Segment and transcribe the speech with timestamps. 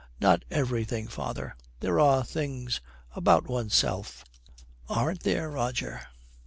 [0.19, 1.55] 'Not everything, father.
[1.79, 2.81] There are things
[3.15, 4.25] about oneself'
[4.89, 6.07] 'Aren't there, Roger!'